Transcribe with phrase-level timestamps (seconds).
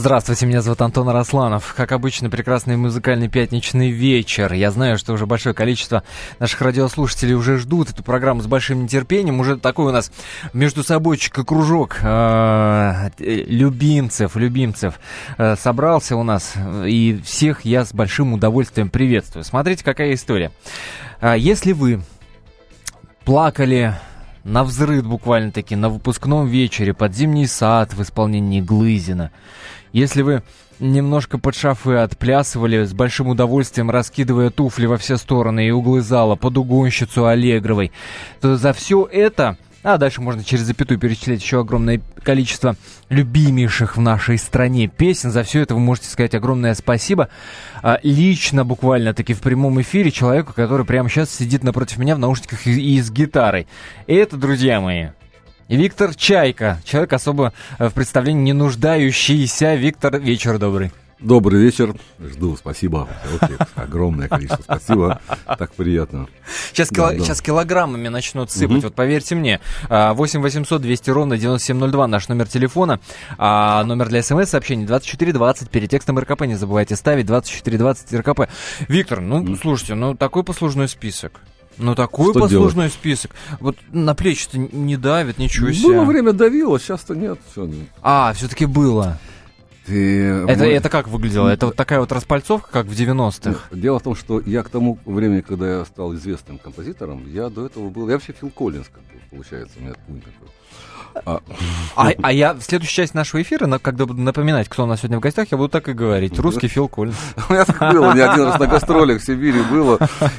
[0.00, 1.74] Здравствуйте, меня зовут Антон Арасланов.
[1.76, 4.50] Как обычно, прекрасный музыкальный пятничный вечер.
[4.54, 6.04] Я знаю, что уже большое количество
[6.38, 9.40] наших радиослушателей уже ждут эту программу с большим нетерпением.
[9.40, 10.10] Уже такой у нас
[10.54, 14.98] между собойчик и кружок э, любимцев, любимцев
[15.36, 16.54] э, собрался у нас.
[16.86, 19.44] И всех я с большим удовольствием приветствую.
[19.44, 20.50] Смотрите, какая история.
[21.20, 22.00] Э, если вы
[23.26, 23.94] плакали
[24.44, 29.30] на взрыв буквально-таки на выпускном вечере под зимний сад в исполнении Глызина.
[29.92, 30.42] Если вы
[30.78, 36.36] немножко под шафы отплясывали, с большим удовольствием раскидывая туфли во все стороны и углы зала
[36.36, 37.92] под угонщицу Аллегровой,
[38.40, 39.56] то за все это...
[39.82, 42.76] А дальше можно через запятую перечислять еще огромное количество
[43.08, 45.30] любимейших в нашей стране песен.
[45.30, 47.30] За все это вы можете сказать огромное спасибо.
[47.82, 52.66] А, лично, буквально-таки в прямом эфире человеку, который прямо сейчас сидит напротив меня в наушниках
[52.66, 53.66] и, и с гитарой.
[54.06, 55.08] Это, друзья мои,
[55.76, 59.74] Виктор Чайка, человек особо э, в представлении не нуждающийся.
[59.76, 60.90] Виктор, вечер добрый.
[61.20, 61.94] Добрый вечер.
[62.18, 63.06] Жду, спасибо.
[63.40, 63.56] Окей.
[63.76, 65.20] Огромное количество спасибо.
[65.58, 66.28] Так приятно.
[66.72, 67.24] Сейчас, Да, кило- да.
[67.24, 68.70] сейчас килограммами начнут сыпать.
[68.70, 68.80] Мгм.
[68.80, 69.60] Вот поверьте мне.
[69.90, 72.98] А, 8 800 200 ровно 9702 наш номер телефона.
[73.38, 75.68] А номер для смс-сообщений 2420.
[75.70, 78.48] Перед текстом РКП не забывайте ставить 2420 РКП.
[78.88, 81.40] Виктор, ну, слушайте, ну такой послужной список.
[81.80, 83.32] Ну, такой Что послужной список.
[83.58, 85.88] Вот на плечи-то не давит, ничего себе.
[85.88, 87.38] Было время давило, сейчас-то нет.
[87.50, 87.68] Всё.
[88.02, 89.18] А, все-таки было.
[89.86, 91.48] Ты, Это, мой- это как выглядело?
[91.48, 93.74] Это вот такая вот распальцовка, как в 90-х?
[93.76, 97.66] Дело в том, что я к тому времени, когда я стал известным композитором, я до
[97.66, 98.06] этого был...
[98.08, 100.20] Я вообще Фил Коллинз, как получается, у меня такой.
[101.24, 101.40] А,
[101.96, 105.18] А, а я в следующей части нашего эфира, когда буду напоминать, кто у нас сегодня
[105.18, 106.38] в гостях, я буду так и говорить.
[106.38, 107.16] Русский Фил Коллинз.
[107.48, 109.98] У меня так было, у меня один раз на гастролях в Сибири было,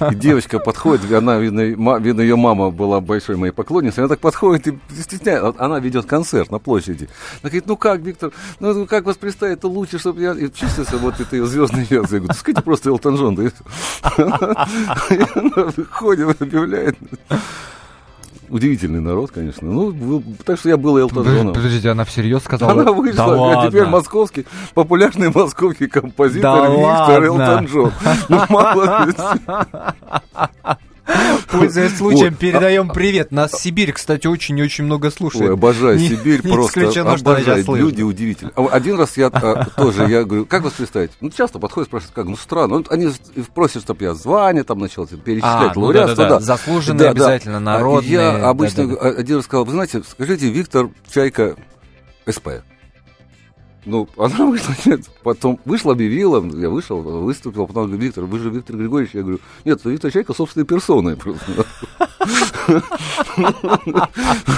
[0.10, 1.62] и девочка подходит, она, видно,
[2.00, 6.52] видно, ее мама была большой моей поклонницей, она так подходит и стесняет, она ведет концерт
[6.52, 7.10] на площади.
[7.42, 10.32] Она говорит, ну как, Виктор, ну как вас представить, это лучше, чтобы я...
[10.34, 12.12] И чувствуется вот это звездный вес.
[12.12, 13.36] Я говорю, скажите просто Элтон Джон.
[13.36, 13.64] да и всё».
[15.16, 16.98] И она выходит, объявляет.
[18.52, 19.66] Удивительный народ, конечно.
[19.66, 21.54] Ну, так что я был Элтон Джоном.
[21.54, 22.74] Подождите, она всерьез сказала?
[22.74, 23.98] Она вышла, Да а теперь ладно.
[23.98, 27.44] московский, популярный московский композитор Да Виктор ладно.
[27.44, 27.92] Элтон Джон.
[28.28, 29.16] Ну, молодец.
[31.52, 33.32] Пользуясь случаем, передаем привет.
[33.32, 35.50] Нас Сибирь, кстати, очень и очень много слушает.
[35.50, 37.66] Ой, обожаю Сибирь, просто обожаю.
[37.76, 38.54] Люди удивительные.
[38.56, 41.12] А Один раз я а, тоже, я говорю, как вас представить?
[41.20, 42.80] Ну, часто подходят, спрашивают, как, ну, странно.
[42.80, 43.10] Ну, они
[43.54, 46.40] просят, чтобы я звание там начал перечислять, А, ну да-да-да, да.
[46.40, 51.56] заслуженные обязательно, А народные, Я обычно а, один раз сказал, вы знаете, скажите, Виктор Чайка
[52.30, 52.50] СП.
[53.86, 58.50] Ну, она вышла, нет, потом вышла, объявила, я вышел, выступил, потом говорю, Виктор, вы же
[58.50, 61.66] Виктор Григорьевич, я говорю, нет, Виктор Чайка собственной персоной просто.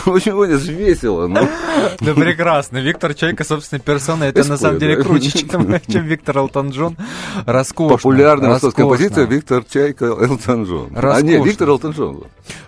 [0.06, 1.48] Очень это же весело, ну.
[2.02, 2.80] Да прекрасно.
[2.80, 6.98] Виктор Чайка, собственной персоной, это на самом деле круче, чем, Виктор Элтон Джон.
[7.46, 7.98] Роскошно.
[7.98, 9.08] Популярный московский роскошно.
[9.08, 10.90] композитор Виктор Чайка Элтон Джон.
[10.96, 12.24] А нет, Виктор Элтон Джон.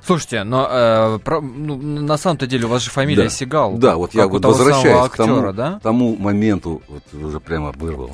[0.05, 3.29] Слушайте, но э, ну, на самом-то деле у вас же фамилия.
[3.29, 3.77] Сигал.
[3.77, 8.11] Да, вот я вот возвращаюсь к тому, тому моменту, вот уже прямо вырвал.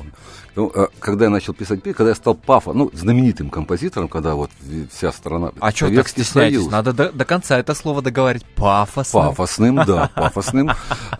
[0.54, 4.34] Ну, а, когда я начал писать песни, когда я стал пафо, ну, знаменитым композитором, когда
[4.34, 4.50] вот
[4.90, 5.52] вся страна...
[5.60, 6.58] А что так стесняетесь?
[6.58, 8.44] Союз, Надо до, до конца это слово договорить.
[8.56, 9.20] Пафосно.
[9.20, 10.70] Пафосным, да, пафосным,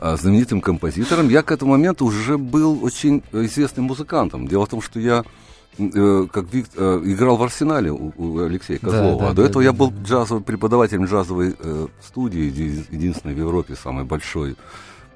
[0.00, 1.28] а, знаменитым композитором.
[1.28, 4.48] Я к этому моменту уже был очень известным музыкантом.
[4.48, 5.24] Дело в том, что я
[5.78, 9.18] э, как Вик- э, играл в арсенале у, у Алексея Да, Козлова.
[9.20, 10.02] да, а до да, этого да, я был да.
[10.02, 14.56] джазовым преподавателем джазовой э, студии, еди- единственной в Европе, самой большой,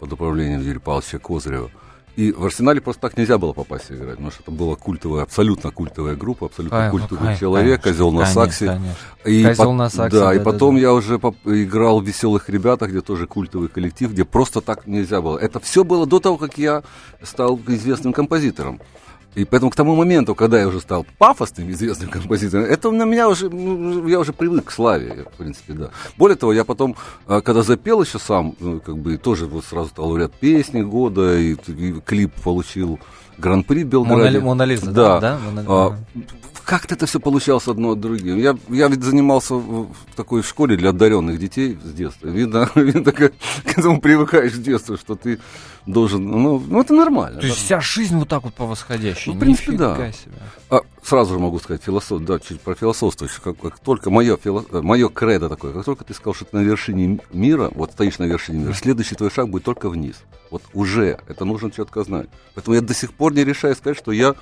[0.01, 1.71] под управлением Юрия Павловича Козырева.
[2.17, 5.71] И в арсенале просто так нельзя было попасть играть, потому что это была культовая, абсолютно
[5.71, 8.67] культовая группа, абсолютно ну, культовый кай- человек, конечно, козел на конечно, саксе.
[8.67, 8.97] конечно.
[9.27, 10.87] И «Козел пот- на саксе», Да, и да, потом да, да.
[10.87, 15.21] я уже поп- играл в «Веселых ребятах», где тоже культовый коллектив, где просто так нельзя
[15.21, 15.37] было.
[15.37, 16.83] Это все было до того, как я
[17.23, 18.81] стал известным композитором.
[19.37, 23.29] И поэтому к тому моменту, когда я уже стал пафосным известным композитором, это на меня
[23.29, 25.91] уже, ну, я уже привык к славе, в принципе, да.
[26.17, 26.97] Более того, я потом,
[27.27, 31.39] а, когда запел еще сам, ну, как бы тоже вот сразу стал лауреат песни года,
[31.39, 32.99] и, и клип получил
[33.39, 34.39] гран-при Белграде.
[34.39, 35.21] Монали- Мона Лиза, да.
[35.21, 35.39] да?
[35.55, 35.65] да?
[35.67, 35.99] А,
[36.67, 38.39] как-то это все получалось одно от другим.
[38.39, 42.27] Я, я ведь занимался в, такой школе для одаренных детей с детства.
[42.29, 43.33] Видно, видно как,
[43.65, 45.39] к этому привыкаешь с детства, что ты
[45.87, 46.25] должен...
[46.25, 47.41] Ну, ну это нормально.
[47.41, 49.33] То есть вся жизнь вот так вот по восходящей.
[49.33, 50.13] Ну, в принципе, Нифига да.
[50.13, 50.33] себе.
[50.69, 53.29] А, сразу же могу сказать, философ, да, чуть про философство.
[53.43, 56.63] Как, как только мое, фило, мое кредо такое, как только ты сказал, что ты на
[56.63, 60.17] вершине мира, вот стоишь на вершине мира, следующий твой шаг будет только вниз.
[60.51, 62.29] Вот уже, это нужно четко знать.
[62.55, 64.35] Поэтому я до сих пор не решаю сказать, что я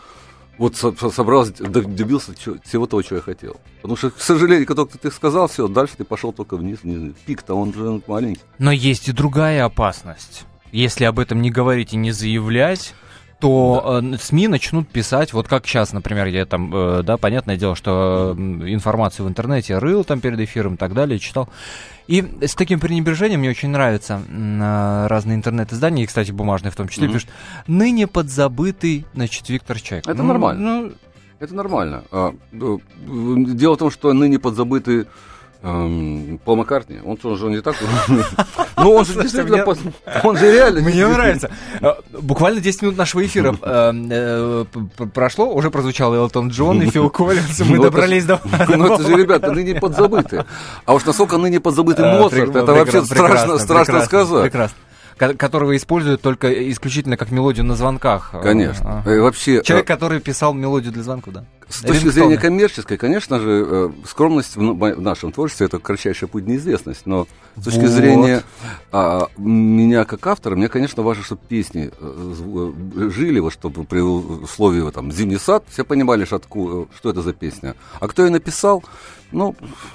[0.57, 2.33] вот со- со- собрался, добился
[2.65, 3.57] всего того, чего я хотел.
[3.83, 6.79] Потому что, к сожалению, как только ты сказал, все, дальше ты пошел только вниз.
[6.83, 7.13] вниз.
[7.27, 8.41] Пик-то он же маленький.
[8.59, 10.45] Но есть и другая опасность.
[10.73, 12.95] Если об этом не говорить и не заявлять,
[13.41, 17.75] то э, СМИ начнут писать, вот как сейчас, например, я там, э, да, понятное дело,
[17.77, 21.49] что м, информацию в интернете рыл там перед эфиром и так далее, читал.
[22.07, 24.21] И с таким пренебрежением мне очень нравятся
[25.09, 27.15] разные интернет-издания, и, кстати, бумажные в том числе, Мгм.
[27.15, 27.31] пишут,
[27.67, 30.11] ныне подзабытый, значит, Виктор Чайка.
[30.11, 30.61] Это Ну, нормально.
[30.83, 30.93] ну,
[31.41, 32.05] Это нормально.
[32.13, 35.07] А, э, дело в том, что ныне подзабытый
[35.65, 37.75] эм, Пол Маккартни, он тоже не так...
[38.77, 39.65] Ну, он же действительно...
[40.25, 40.81] Он же реально...
[40.81, 41.51] Мне нравится.
[41.81, 44.65] Э, Буквально 10 минут нашего эфира э, э,
[45.13, 48.41] прошло, уже прозвучал Элтон Джон и Фил Коллинз, и мы Ну, добрались до...
[48.69, 50.45] Ну, это же, ребята, ныне подзабыты.
[50.85, 54.43] А уж насколько ныне подзабытый Э, Моцарт, это вообще прекрасно, страшно, сказать.
[54.51, 54.77] Прекрасно.
[55.17, 58.31] Ко- Которого используют только исключительно как мелодию на звонках.
[58.33, 59.01] Э, Конечно.
[59.01, 59.15] ага.
[59.15, 61.45] И вообще, Человек, э, который писал мелодию для звонка, да.
[61.69, 67.07] с точки зрения коммерческой, конечно же, э, скромность в нашем творчестве это кратчайший путь неизвестность.
[67.07, 67.27] Но
[67.57, 67.91] с точки Вот.
[67.91, 68.43] зрения
[68.93, 72.35] а, меня как автора, мне, конечно, важно, чтобы песни э,
[72.97, 76.41] э, жили, вот чтобы при условии вот, там «Зимний сад» все понимали, что,
[76.97, 77.75] что это за песня.
[78.01, 78.83] А кто ее написал,
[79.33, 79.55] ну,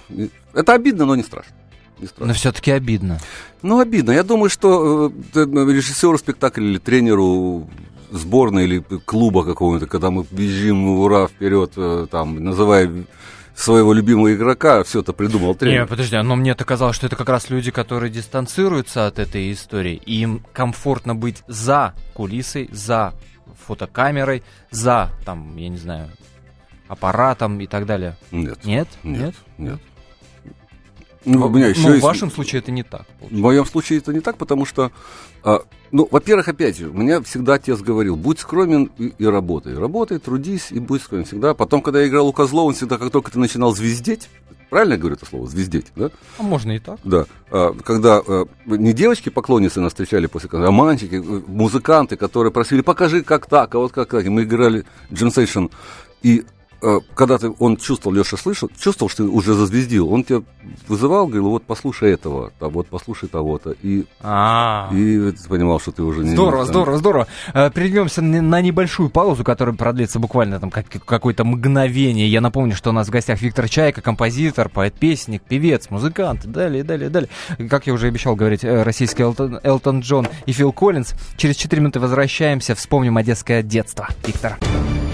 [0.10, 1.54] э, это обидно, но не страшно.
[2.00, 2.28] Не страшно.
[2.28, 3.20] Но все-таки обидно.
[3.62, 4.12] Ну, обидно.
[4.12, 7.70] Я думаю, что э, режиссеру спектакля или тренеру
[8.12, 12.90] сборной или клуба какого-то, когда мы бежим ура вперед, э, там, называя
[13.56, 15.82] своего любимого игрока, все это придумал тренер.
[15.82, 20.02] Не, подожди, но мне-то казалось, что это как раз люди, которые дистанцируются от этой истории.
[20.06, 23.14] И им комфортно быть за кулисой, за
[23.66, 26.10] фотокамерой, за, там, я не знаю,
[26.88, 28.16] аппаратом и так далее.
[28.32, 28.64] Нет.
[28.64, 28.88] Нет?
[29.04, 29.36] Нет.
[29.58, 29.80] Нет.
[31.26, 33.06] Ну, у меня еще ну, в есть- вашем случае это не так.
[33.20, 34.92] В моем случае это не так, потому что,
[35.44, 39.78] а, ну, во-первых, опять же, меня всегда отец говорил, будь скромен и, и работай.
[39.78, 41.54] Работай, трудись и будь скромен всегда.
[41.54, 44.30] Потом, когда я играл у Козлова, он всегда, как только ты начинал звездеть,
[44.70, 46.10] правильно я говорю это слово, звездеть, да?
[46.38, 47.00] А можно и так.
[47.04, 52.54] Да, а, когда а, не девочки-поклонницы нас встречали после концерта, а мальчики, э, музыканты, которые
[52.54, 54.26] просили, покажи, как так, а вот как так.
[54.26, 55.66] И мы играли Джим Сейшн,
[56.24, 56.46] и
[57.16, 60.42] когда ты, он чувствовал, Леша слышал, чувствовал, что ты уже зазвездил, он тебя
[60.88, 65.92] вызывал, говорил, вот послушай этого, а вот послушай того-то, и, А, и ты понимал, что
[65.92, 66.32] ты уже не...
[66.32, 67.28] Здорово, там, здорово, здорово.
[67.54, 72.28] Э, Прервемся на небольшую паузу, которая продлится буквально там как- какое-то мгновение.
[72.28, 76.82] Я напомню, что у нас в гостях Виктор Чайка, композитор, поэт-песник, певец, музыкант и далее,
[76.82, 77.30] и далее, и далее.
[77.70, 81.14] Как я уже обещал говорить, э, российский Элтон, Элтон Джон и Фил Коллинз.
[81.38, 84.08] Через 4 минуты возвращаемся, вспомним одесское детство.
[84.26, 84.58] Виктор.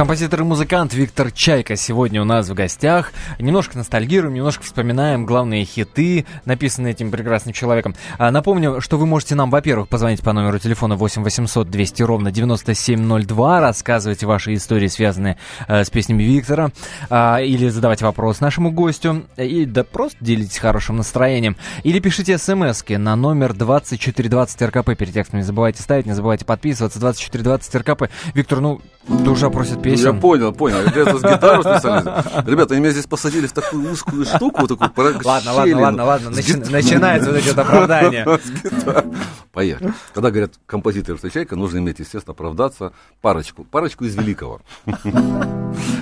[0.00, 3.12] Композитор и музыкант Виктор Чайка сегодня у нас в гостях.
[3.38, 7.94] Немножко ностальгируем, немножко вспоминаем главные хиты, написанные этим прекрасным человеком.
[8.16, 12.32] А, напомню, что вы можете нам, во-первых, позвонить по номеру телефона 8 800 200 ровно
[12.32, 15.36] 9702, рассказывать ваши истории, связанные
[15.68, 16.70] э, с песнями Виктора,
[17.10, 21.58] а, или задавать вопрос нашему гостю, и да просто делитесь хорошим настроением.
[21.82, 25.40] Или пишите смс на номер 2420 РКП перед текстом.
[25.40, 26.98] Не забывайте ставить, не забывайте подписываться.
[27.00, 28.04] 2420 РКП.
[28.32, 28.80] Виктор, ну,
[29.10, 30.14] душа просит Ну, песен.
[30.14, 30.78] Я понял, понял.
[30.82, 32.24] Ребята с гитарой специально.
[32.46, 34.90] Ребята, они меня здесь посадили в такую узкую штуку, такую
[35.24, 38.26] Ладно, ладно, ладно, ладно, начинается вот эти вот оправдания.
[38.44, 39.04] С гитарой.
[39.52, 39.92] Поехали.
[40.14, 43.64] Когда говорят композитор встречайка, нужно иметь, естественно, оправдаться парочку.
[43.64, 44.60] Парочку из великого.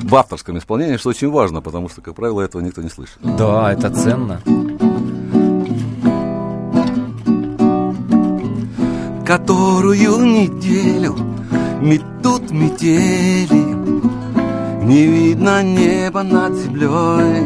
[0.02, 3.18] В авторском исполнении, что очень важно, потому что, как правило, этого никто не слышит.
[3.22, 4.40] Да, это ценно.
[9.26, 11.16] Которую неделю
[11.80, 13.64] метут метели
[14.84, 17.44] Не видно неба над землей.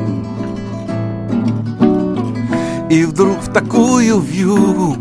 [2.91, 4.97] И вдруг в такую вьюгу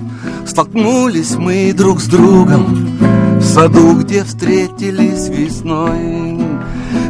[0.45, 2.97] Столкнулись мы друг с другом
[3.37, 6.39] В саду, где встретились весной.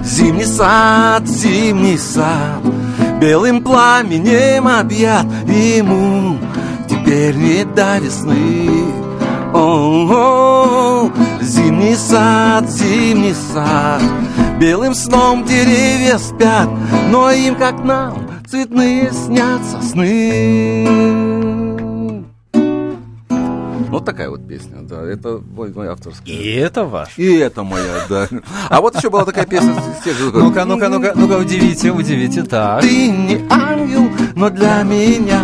[0.03, 2.61] Зимний сад, зимний сад
[3.19, 6.37] Белым пламенем объят Ему
[6.89, 8.80] теперь не до весны
[9.53, 11.09] о,
[11.41, 14.01] зимний сад, зимний сад
[14.59, 16.69] Белым сном деревья спят
[17.09, 20.87] Но им, как нам, цветные снятся сны
[23.89, 26.33] Вот такая вот песня, да, это мой, мой авторский.
[26.33, 27.17] И это ваш?
[27.17, 28.29] И это моя, да.
[28.69, 30.31] А вот еще была такая песня с тех же...
[30.31, 32.81] Ну-ка, ну-ка, ну-ка, ну-ка, удивите, удивите, так.
[32.81, 35.41] Ты не ангел, но для меня,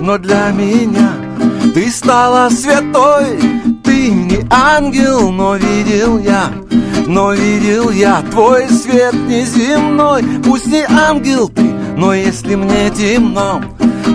[0.00, 1.27] но для меня
[1.74, 3.38] ты стала святой.
[3.84, 6.50] Ты не ангел, но видел я,
[7.06, 10.22] но видел я твой свет неземной.
[10.44, 11.62] Пусть не ангел ты,
[11.96, 13.62] но если мне темно,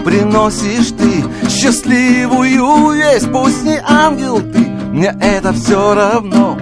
[0.05, 3.31] приносишь ты счастливую весть.
[3.31, 6.57] Пусть не ангел ты, мне это все равно.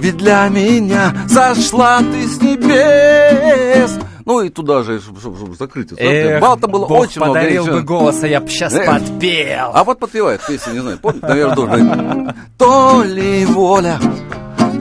[0.00, 3.98] Ведь для меня сошла ты с небес.
[4.26, 6.02] Ну и туда же, чтобы, закрыть это.
[6.02, 7.34] Эх, Бал там было Бог очень много.
[7.34, 8.84] подарил бы голоса, я бы сейчас Эх.
[8.84, 9.70] подпел.
[9.72, 12.32] А вот подпевает песню, не знаю, помните, наверное, должен.
[12.58, 13.98] То ли воля,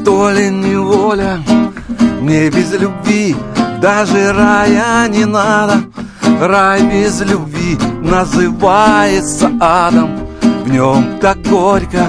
[0.03, 1.39] то ли не воля,
[2.21, 3.35] мне без любви
[3.79, 5.83] даже рая не надо.
[6.41, 10.27] Рай без любви называется адом,
[10.65, 12.07] в нем так горько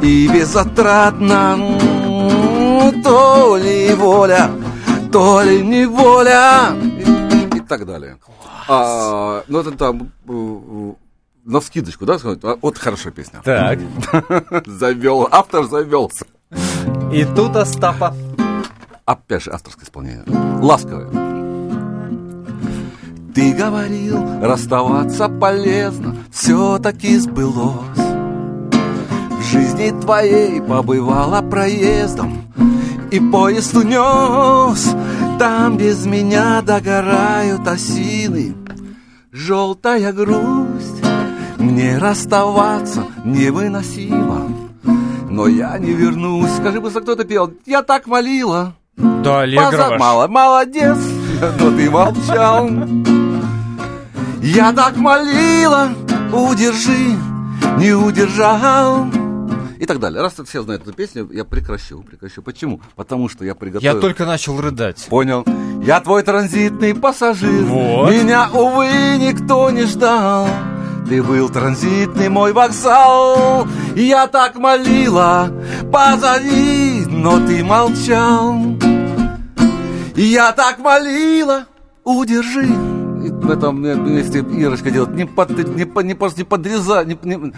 [0.00, 1.58] и безотрадно.
[3.02, 4.50] То ли воля,
[5.12, 6.70] то ли не воля.
[6.74, 8.18] И, и так далее.
[8.68, 10.92] А, ну, это там э, э,
[11.44, 12.38] на вскидочку, да, сказать?
[12.42, 13.40] А, Вот хорошая песня.
[13.44, 13.78] Так,
[14.66, 16.26] Завел, автор завелся.
[17.12, 18.14] и тут Остапа.
[19.04, 20.24] Опять же авторское исполнение.
[20.62, 21.08] Ласковое.
[23.34, 27.86] Ты говорил, расставаться полезно, все-таки сбылось.
[27.96, 32.42] В жизни твоей побывала проездом,
[33.10, 34.94] и поезд унес.
[35.38, 38.54] Там без меня догорают осины,
[39.32, 41.02] желтая грусть.
[41.58, 44.48] Мне расставаться невыносимо,
[45.28, 46.50] но я не вернусь.
[46.58, 47.52] Скажи быстро, кто это пел?
[47.66, 48.74] Я так молила.
[48.96, 49.96] Да, Поза-.
[49.98, 50.98] Мало, молодец,
[51.58, 52.70] но ты молчал.
[54.42, 55.90] Я так молила,
[56.32, 57.16] удержи,
[57.76, 59.06] не удержал.
[59.80, 60.20] И так далее.
[60.20, 62.42] Раз все знают эту песню, я прекращу, прекращу.
[62.42, 62.82] Почему?
[62.96, 63.98] Потому что я Я приготовил...
[63.98, 65.06] только начал рыдать.
[65.08, 65.42] Понял.
[65.82, 67.64] Я твой транзитный пассажир.
[67.64, 68.10] Вот.
[68.10, 70.46] Меня, увы, никто не ждал.
[71.08, 73.66] Ты был транзитный мой вокзал.
[73.96, 75.50] И Я так молила,
[75.90, 78.58] позови, но ты молчал.
[80.14, 81.64] И Я так молила,
[82.04, 82.66] удержи.
[82.66, 87.54] И в этом месте Ирочка делает не, под, не, не, не подрезай, не, не-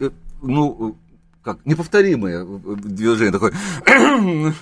[0.00, 0.10] э,
[0.42, 1.09] ну, э,
[1.42, 3.52] как, неповторимое э, движение такое.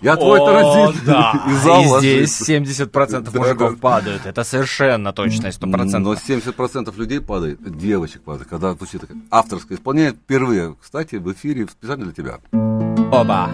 [0.00, 1.04] Я твой О, транзит.
[1.06, 1.44] да.
[1.48, 3.78] И зал И здесь 70% Да, мужиков да.
[3.78, 4.26] падают.
[4.26, 5.98] Это совершенно точно, 100%.
[5.98, 11.66] Но 70% людей падает, девочек падает, когда звучит такая авторское исполнение впервые, кстати, в эфире
[11.68, 12.38] специально для тебя.
[13.10, 13.50] Оба.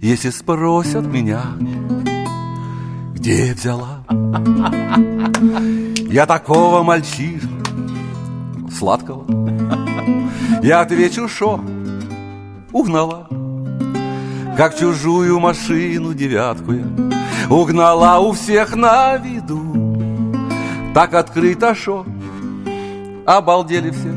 [0.00, 1.42] Если спросят меня,
[3.14, 4.04] где взяла
[6.10, 7.48] я такого мальчишку
[8.72, 9.26] сладкого,
[10.62, 11.60] я отвечу, что
[12.72, 13.28] угнала,
[14.56, 16.84] как чужую машину девятку я
[17.50, 19.60] угнала у всех на виду.
[20.94, 22.04] Так открыто, шо
[23.26, 24.12] обалдели все.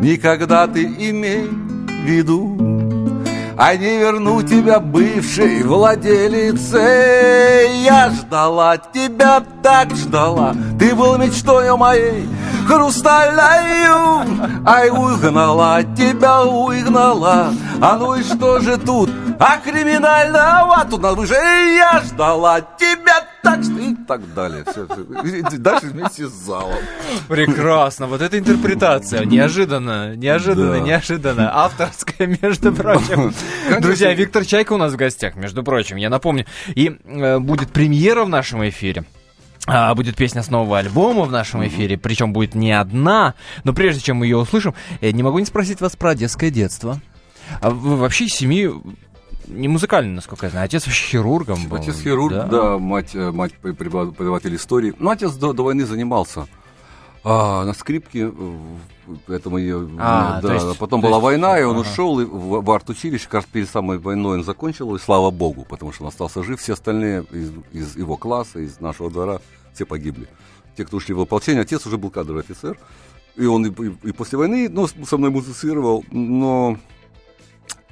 [0.00, 2.56] Никогда ты имей в виду,
[3.56, 6.78] а не верну тебя бывшей владелице.
[7.84, 12.28] Я ждала тебя, так ждала, ты был мечтой моей
[12.66, 14.62] хрустальной.
[14.66, 19.10] Ай, угнала тебя, угнала, а ну и что же тут?
[19.38, 21.34] А криминального тут надо выше.
[21.34, 24.64] Я ждала тебя, так что и так далее.
[24.70, 25.58] Все, все.
[25.58, 26.76] Дальше вместе с залом.
[27.28, 28.06] Прекрасно.
[28.06, 29.24] Вот эта интерпретация.
[29.24, 30.80] Неожиданно, неожиданно, Да.
[30.80, 31.50] неожиданно.
[31.64, 33.34] Авторская, между прочим.
[33.64, 33.80] Конечно.
[33.80, 36.46] Друзья, Виктор Чайка у нас в гостях, между прочим, я напомню.
[36.74, 39.04] И э, будет премьера в нашем эфире.
[39.66, 43.34] А, будет песня с нового альбома в нашем эфире, причем будет не одна.
[43.64, 47.00] Но прежде чем мы ее услышим, э, не могу не спросить вас про детское детство.
[47.60, 48.70] А вы вообще семьи
[49.46, 50.66] не музыкальный, насколько я знаю.
[50.66, 51.78] Отец вообще хирургом был.
[51.78, 54.94] Отец хирург, да, мать, э, мать препод- преподаватель истории.
[54.98, 56.46] Ну, отец до, до войны занимался
[57.24, 58.52] а, на скрипке, э,
[59.26, 61.80] поэтому ее, А, да, есть- потом то была есть- война, и он ага.
[61.88, 65.64] ушел и в, в арт-училище, как раз перед самой войной он закончил, и слава богу,
[65.68, 69.38] потому что он остался жив, все остальные из, из его класса, из нашего двора,
[69.72, 70.28] все погибли.
[70.76, 72.78] Те, кто ушли в ополчение, отец уже был кадровый офицер,
[73.36, 76.76] и он и, и- и после войны ну, со мной музицировал, но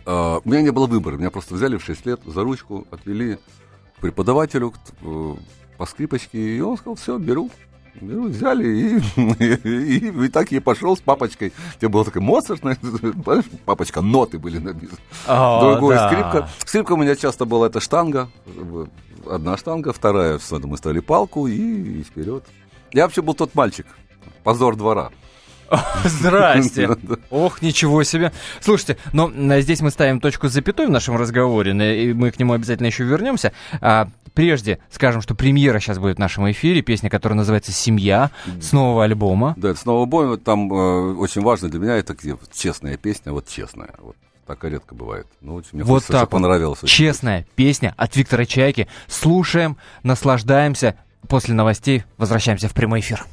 [0.04, 1.16] а, у меня не было выбора.
[1.16, 3.36] Меня просто взяли в 6 лет за ручку, отвели
[3.96, 5.34] к преподавателю к- э,
[5.78, 7.50] по скрипочке, и он сказал, все, беру.
[8.00, 8.98] Беру, взяли, и,
[9.68, 11.52] и, и так я пошел с папочкой.
[11.76, 12.62] Где была такая Моцарт,
[13.64, 14.98] папочка, ноты были написаны.
[15.26, 16.08] О, Другой да.
[16.08, 16.48] скрипка.
[16.64, 18.30] Скрипка у меня часто была эта штанга.
[19.28, 22.44] Одна штанга, вторая, мы ставили палку и, и вперед.
[22.92, 23.86] Я вообще был тот мальчик,
[24.42, 25.10] позор двора.
[26.04, 26.88] Здрасте.
[27.30, 28.32] Ох, ничего себе.
[28.60, 31.72] Слушайте, но здесь мы ставим точку с запятой в нашем разговоре,
[32.04, 33.52] и мы к нему обязательно еще вернемся.
[33.80, 38.72] А, прежде скажем, что премьера сейчас будет в нашем эфире, песня, которая называется «Семья» с
[38.72, 39.54] нового альбома.
[39.56, 42.16] Да, с нового альбома, там э, очень важно для меня, это
[42.54, 43.94] честная песня, вот честная.
[43.98, 44.16] Вот.
[44.46, 45.26] Так редко бывает.
[45.40, 46.80] Ну, вот мне вот так понравилось.
[46.84, 48.88] Честная песня от Виктора Чайки.
[49.06, 50.96] Слушаем, наслаждаемся.
[51.28, 53.24] После новостей возвращаемся в прямой эфир.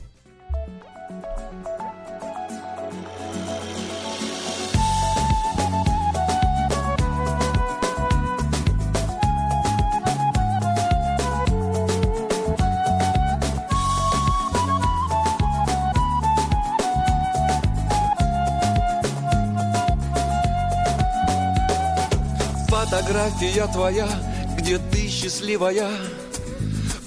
[23.30, 24.10] Фотография твоя,
[24.58, 25.90] где ты счастливая.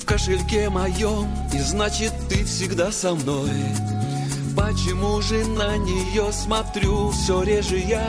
[0.00, 3.50] В кошельке моем, и значит ты всегда со мной.
[4.56, 7.10] Почему же на нее смотрю?
[7.10, 8.04] Все реже я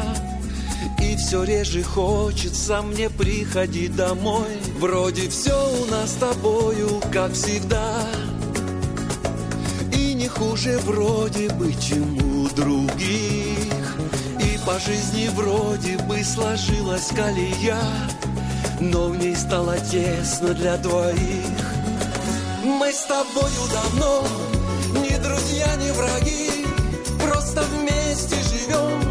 [1.01, 4.59] И все реже хочется мне приходить домой.
[4.79, 8.05] Вроде все у нас с тобою, как всегда.
[9.95, 13.82] И не хуже вроде бы, чем у других
[14.65, 17.81] по жизни вроде бы сложилась колея,
[18.79, 21.17] но в ней стало тесно для двоих.
[22.63, 24.25] Мы с тобою давно
[25.01, 26.65] ни друзья, ни враги,
[27.19, 29.01] просто вместе живем,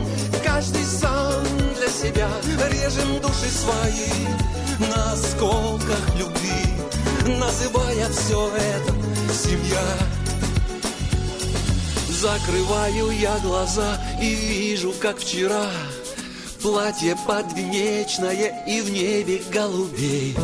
[0.45, 1.45] каждый сам
[1.77, 2.31] для себя,
[2.71, 8.93] режем души свои на осколках любви, называя все это
[9.33, 10.22] семья.
[12.23, 15.67] Закрываю я глаза и вижу, как вчера
[16.63, 20.37] Платье подвенечное и в небе голубей.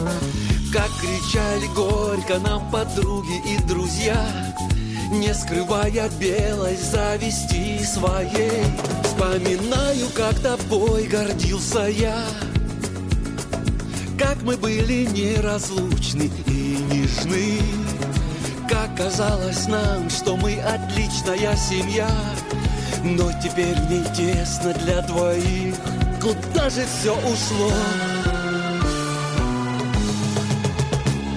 [0.72, 4.26] Как кричали горько нам подруги и друзья
[5.12, 8.64] Не скрывая белой зависти своей.
[9.04, 12.24] Вспоминаю, как тобой гордился я
[14.18, 17.60] Как мы были неразлучны и нежны
[18.68, 22.08] как казалось нам, что мы отличная семья.
[23.02, 25.74] Но теперь в ней тесно для двоих.
[26.20, 27.72] Куда же все ушло?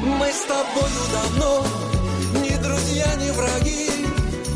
[0.02, 1.66] Мы с тобою давно
[2.42, 3.90] Ни друзья, ни враги.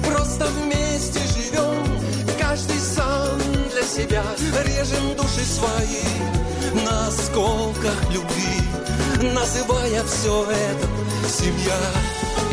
[0.03, 1.85] Просто вместе живем
[2.39, 3.39] Каждый сам
[3.71, 4.23] для себя.
[4.65, 10.87] Режем души свои На осколках любви Называя все это
[11.29, 12.44] семья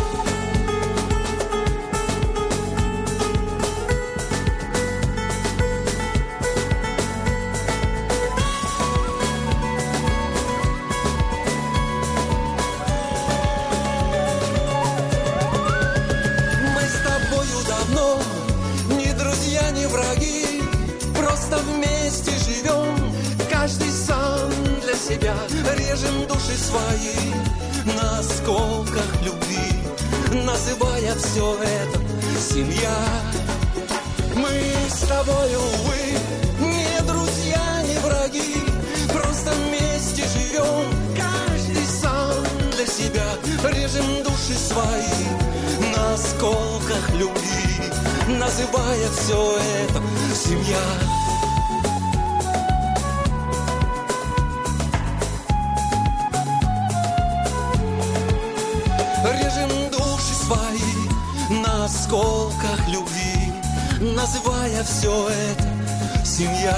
[28.43, 29.73] осколках любви,
[30.45, 32.01] называя все это
[32.41, 32.97] семья.
[34.35, 34.51] Мы
[34.91, 36.19] с тобой, увы,
[36.61, 38.57] не друзья, не враги,
[39.13, 43.27] просто вместе живем, каждый сам для себя,
[43.77, 47.93] режем души свои на осколках любви,
[48.27, 50.03] называя все это
[50.35, 51.22] семья.
[61.85, 63.53] Осколках любви,
[64.15, 66.77] называя все это семья.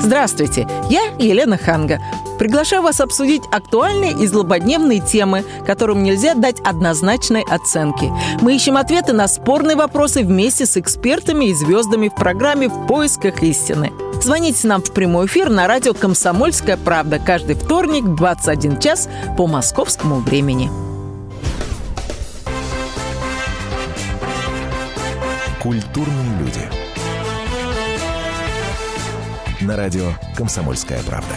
[0.00, 1.98] Здравствуйте, я Елена Ханга.
[2.38, 8.12] Приглашаю вас обсудить актуальные и злободневные темы, которым нельзя дать однозначной оценки.
[8.40, 13.42] Мы ищем ответы на спорные вопросы вместе с экспертами и звездами в программе «В поисках
[13.42, 13.92] истины».
[14.22, 19.46] Звоните нам в прямой эфир на радио «Комсомольская правда» каждый вторник в 21 час по
[19.46, 20.70] московскому времени.
[25.62, 26.60] Культурные люди.
[29.62, 31.34] На радио «Комсомольская правда».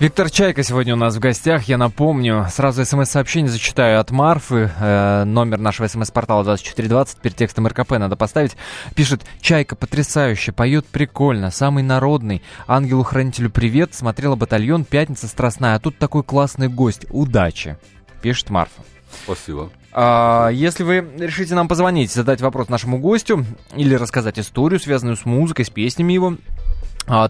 [0.00, 1.64] Виктор Чайка сегодня у нас в гостях.
[1.64, 4.70] Я напомню, сразу смс-сообщение зачитаю от Марфы.
[4.78, 7.18] Э, номер нашего смс-портала 2420.
[7.18, 8.56] Перед текстом РКП надо поставить.
[8.94, 12.44] Пишет, Чайка потрясающе, поет прикольно, самый народный.
[12.68, 13.92] Ангелу-хранителю привет.
[13.92, 15.74] Смотрела батальон, пятница страстная.
[15.74, 17.04] А тут такой классный гость.
[17.10, 17.76] Удачи.
[18.22, 18.82] Пишет Марфа.
[19.24, 19.70] Спасибо.
[19.90, 25.24] А, если вы решите нам позвонить, задать вопрос нашему гостю или рассказать историю, связанную с
[25.24, 26.36] музыкой, с песнями его,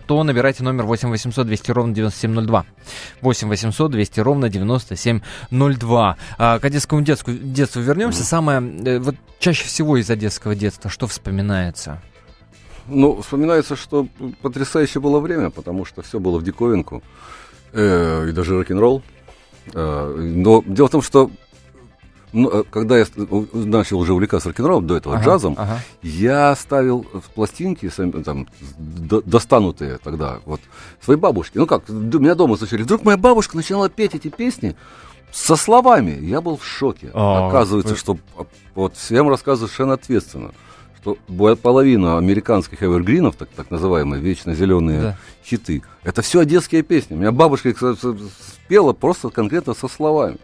[0.07, 2.67] то набирайте номер 8 800 200 ровно 9702.
[3.21, 6.17] 8 800 200 ровно 9702.
[6.39, 8.25] А, к одесскому детству, детству вернемся.
[8.25, 12.01] Самое, э, вот чаще всего из одесского детства, что вспоминается?
[12.89, 14.09] Ну, вспоминается, что
[14.43, 17.03] потрясающее было время, потому что все было в диковинку.
[17.73, 19.03] Э, и даже рок-н-ролл.
[19.75, 21.31] Э, но дело в том, что
[22.33, 23.07] ну, э, когда я
[23.53, 25.81] начал уже увлекаться рок-н-роллом, до этого Ага, джазом, ага.
[26.03, 28.47] я ставил в пластинки, сами, там,
[28.79, 30.61] до- достанутые тогда, вот,
[31.03, 31.59] своей бабушки.
[31.59, 32.83] Ну как, д- меня дома слышали.
[32.83, 34.77] Вдруг моя бабушка начинала петь эти песни
[35.33, 36.19] со словами.
[36.21, 37.11] Я был в шоке.
[37.15, 40.53] А, Оказывается, вы- что а, вот всем рассказываю совершенно ответственно,
[41.01, 41.17] что
[41.57, 45.17] половина американских эвергринов, так, так называемые вечно зеленые Да.
[45.45, 47.15] хиты, это все одесские песни.
[47.15, 47.79] У меня бабушка их
[48.65, 50.39] спела просто конкретно со словами.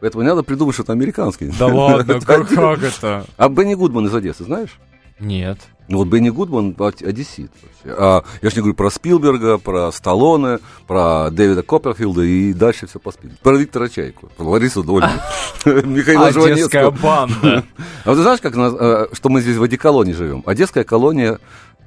[0.00, 1.52] Поэтому не надо придумать, что это американский.
[1.58, 2.50] Да ладно, как,
[2.82, 3.26] это?
[3.36, 4.78] А Бенни Гудман из Одессы, знаешь?
[5.18, 5.58] Нет.
[5.88, 7.50] Ну вот Бенни Гудман од- одессит.
[7.84, 12.98] А, я же не говорю про Спилберга, про Сталлоне, про Дэвида Копперфилда и дальше все
[12.98, 13.34] по спину.
[13.42, 15.08] Про Виктора Чайку, про Ларису Дольну,
[15.66, 16.90] Михаила Одесская Жванецкого.
[16.92, 17.64] банда.
[18.04, 20.42] А вот ты знаешь, как, э, что мы здесь в Одеколоне живем?
[20.46, 21.38] Одесская колония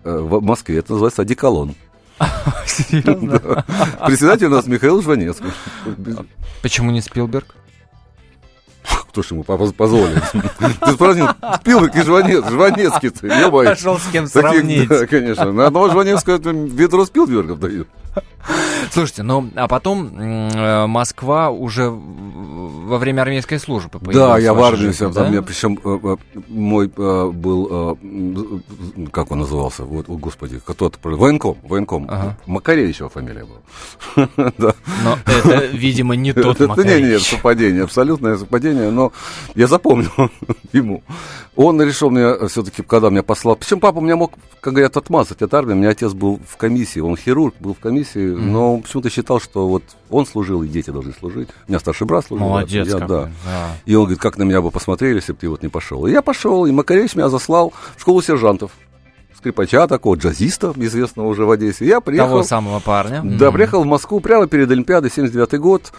[0.04, 1.74] э, в Москве, это называется Одеколон.
[2.68, 3.66] Серьезно?
[4.06, 5.52] Председатель у нас Михаил Жванецкий.
[6.62, 7.56] Почему не Спилберг?
[9.14, 10.24] Кто ж ему поз- позволит?
[10.82, 11.28] Ты спросил,
[11.62, 13.70] Спилберг и Жванец, Жванецкий ты, ё-моё.
[13.70, 14.90] Нашел с кем сравнить.
[14.90, 15.52] да, конечно.
[15.52, 17.88] На одного Жванецкого ведро Спилбергов дают.
[18.92, 24.62] Слушайте, ну, а потом э, Москва уже во время армейской службы Да, появилась я в
[24.62, 25.28] армии, жизнь, там, да?
[25.30, 26.18] я, причем э, э,
[26.50, 32.38] мой э, был, э, как он назывался, вот, о, господи, кто-то, военком, военком, Ага.
[32.46, 34.28] Макаревич его фамилия была.
[34.58, 34.76] Да.
[35.04, 37.30] Но это, видимо, не тот Это не, нет, Макаревич.
[37.30, 39.12] совпадение, абсолютное совпадение, но
[39.56, 40.12] я запомнил
[40.74, 41.04] ему.
[41.56, 45.54] Он решил меня все-таки, когда меня послал, причем папа меня мог, как говорят, отмазать от
[45.54, 49.10] армии, у меня отец был в комиссии, он хирург, был в комиссии, но он почему-то
[49.10, 51.50] считал, что вот он служил, и дети должны служить.
[51.68, 52.48] У меня старший брат служил.
[52.48, 53.08] Молодец я, да.
[53.08, 53.72] да.
[53.86, 56.06] И он говорит, как на меня бы посмотрели, если бы ты вот не пошел.
[56.08, 58.72] И я пошел, и Макаревич меня заслал в школу сержантов.
[59.38, 61.86] Скрипача такого, джазиста, известного уже в Одессе.
[61.86, 62.30] Я приехал.
[62.30, 63.22] Того самого парня.
[63.24, 63.54] Да, Мгм.
[63.56, 65.92] приехал в Москву прямо перед Олимпиадой, 79 год.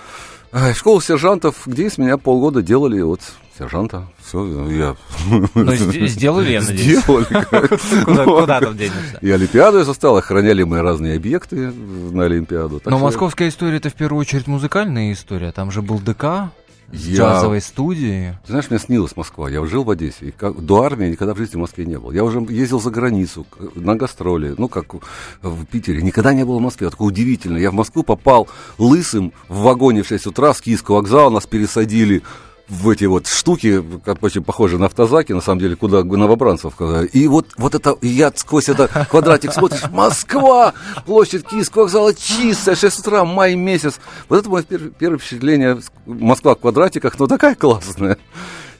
[0.52, 3.20] В Школу сержантов, где из меня полгода делали вот
[3.58, 4.06] сержанта.
[4.24, 4.96] Все, я...
[5.28, 7.00] Ну, сде- сделали, я надеюсь.
[7.02, 7.24] Сделали.
[8.40, 9.18] Куда, там денешься?
[9.20, 12.80] И Олимпиаду я застал, охраняли мы разные объекты на Олимпиаду.
[12.84, 15.52] Но московская история это в первую очередь музыкальная история.
[15.52, 16.50] Там же был ДК
[16.92, 18.32] с Я- джазовой студией.
[18.44, 19.48] Ты знаешь, мне снилась Москва.
[19.48, 20.26] Я жил в Одессе.
[20.26, 22.10] И как- до армии никогда в жизни в Москве не был.
[22.12, 24.94] Я уже ездил за границу, на гастроли, ну, как
[25.42, 26.02] в Питере.
[26.02, 26.90] Никогда не был в Москве.
[26.90, 27.56] Такое удивительно.
[27.56, 31.30] Я в Москву попал лысым в вагоне в 6 утра с Киевского вокзала.
[31.30, 32.22] Нас пересадили
[32.68, 36.74] в эти вот штуки, как очень похожи на автозаки, на самом деле, куда новобранцев.
[37.12, 40.72] И вот, вот это, я сквозь это квадратик смотришь, Москва,
[41.04, 44.00] площадь Киевского вокзала чистая, 6 утра, май месяц.
[44.28, 45.80] Вот это мое пер- первое впечатление.
[46.06, 48.18] Москва в квадратиках, ну такая классная.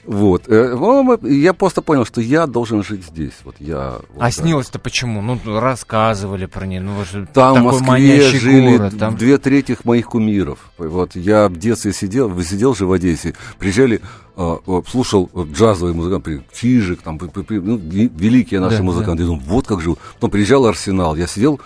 [0.05, 0.43] Вот.
[0.47, 3.33] Э, ну, Я просто понял, что я должен жить здесь.
[3.43, 4.31] Вот я, вот, А да.
[4.31, 5.21] снилось-то почему?
[5.21, 6.81] Ну, рассказывали про нее.
[6.81, 6.93] Ну,
[7.33, 8.93] Там в Москве жили город.
[8.99, 9.15] Там...
[9.15, 10.59] две трети моих кумиров.
[10.77, 14.01] Вот я в детстве сидел, сидел же в Одессе, приезжали,
[14.37, 19.23] э, э, слушал джазовый музыкант, Чижик, там, ну, великие наши Да, музыканты.
[19.23, 19.99] Я думаю, вот как живут.
[20.15, 21.59] Потом приезжал Арсенал, я сидел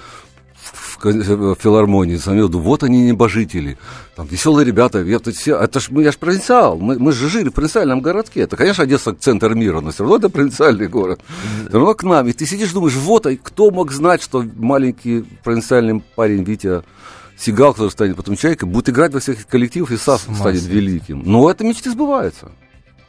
[0.73, 3.77] в, в филармонии, думаю, вот они небожители,
[4.15, 7.29] там веселые ребята, я, тут все, это ж, мы, я ж провинциал, мы, мы же
[7.29, 11.21] жили в провинциальном городке, это, конечно, Одесса центр мира, но все равно это провинциальный город,
[11.67, 15.25] все равно к нам, и ты сидишь, думаешь, вот, а кто мог знать, что маленький
[15.43, 16.83] провинциальный парень Витя
[17.37, 18.17] Сигал, который станет?
[18.17, 21.23] Потом человеком, будет играть во всех коллективах и сам станет великим.
[21.25, 22.51] Но это мечты сбываются.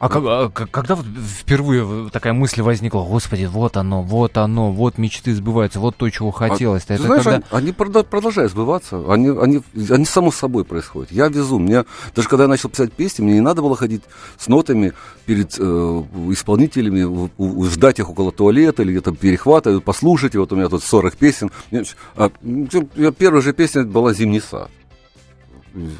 [0.03, 4.97] А, как- а когда вот впервые такая мысль возникла, господи, вот оно, вот оно, вот
[4.97, 6.85] мечты сбываются, вот то, чего хотелось.
[6.89, 7.35] А, это знаешь, когда...
[7.51, 9.61] они, они продолжают сбываться, они, они,
[9.91, 11.11] они само собой происходят.
[11.11, 11.85] Я везу, мне,
[12.15, 14.01] даже когда я начал писать песни, мне не надо было ходить
[14.39, 14.93] с нотами
[15.27, 15.61] перед э,
[16.31, 20.83] исполнителями, у- у- ждать их около туалета или где-то перехватывать, послушайте, вот у меня тут
[20.83, 21.51] 40 песен.
[21.69, 21.83] Мне,
[22.15, 22.31] а,
[22.95, 24.71] я- первая же песня была «Зимний сад»,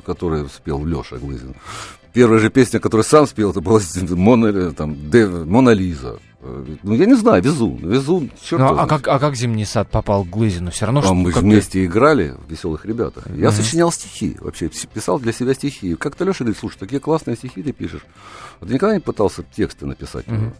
[0.05, 1.55] которую спел Леша Глызин.
[2.13, 6.19] Первая же песня, которую сам спел, это была Мона, там, Дэ- «Мона Лиза».
[6.41, 9.89] Э, Ну, я не знаю, везу, везу, черт Ну, а, как, а как зимний сад
[9.91, 10.71] попал к Глызину?
[10.71, 13.27] Все равно, А что мы вместе играли в «Веселых ребятах».
[13.27, 13.57] Я Мгм.
[13.57, 15.95] сочинял стихи, вообще писал для себя стихи.
[15.95, 18.01] Как-то Леша говорит, слушай, такие классные стихи ты пишешь.
[18.59, 20.27] Ты никогда не пытался тексты написать?
[20.27, 20.53] Мгм.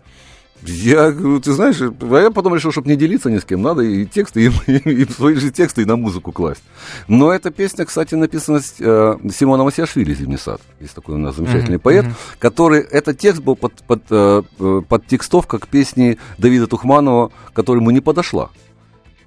[0.64, 3.82] Я говорю, ты знаешь, а я потом решил, чтобы не делиться ни с кем, надо
[3.82, 6.62] и тексты, и, и- и свои же тексты и на музыку класть.
[7.08, 10.62] Но эта песня, кстати, написана с, э, Симоном Асиашвили «Зимний сад».
[10.80, 12.16] Есть такой у нас замечательный Мгм, поэт, мгм.
[12.40, 17.82] который, этот текст был под, под, э, э, под текстовка к песне Давида Тухманова, которая
[17.82, 18.50] ему не подошла.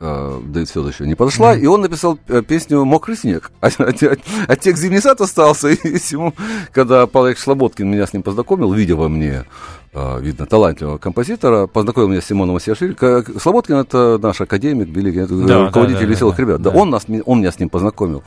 [0.01, 1.61] Э, Дэвид Федорович не подошла, mm-hmm.
[1.61, 3.51] и он написал э, песню «Мокрый снег».
[3.61, 4.17] А, а, а,
[4.49, 5.79] а текст «Зимний сад» остался, и
[6.11, 6.35] ему,
[6.73, 9.45] когда Павел Слободкин меня с ним познакомил, видя во мне,
[9.93, 13.41] э, видно, талантливого композитора, познакомил меня с Симоном Васильевичем.
[13.41, 16.63] Слободкин— это наш академик, великий, да, руководитель да, да, «Веселых да, ребят».
[16.63, 16.71] Да.
[16.71, 18.23] Да, он, нас, он меня с ним познакомил.